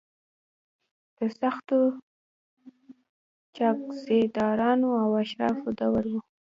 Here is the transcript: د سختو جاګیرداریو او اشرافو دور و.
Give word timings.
د 1.17 1.19
سختو 1.39 1.79
جاګیرداریو 3.55 4.91
او 5.03 5.09
اشرافو 5.23 5.69
دور 5.79 6.03
و. 6.11 6.13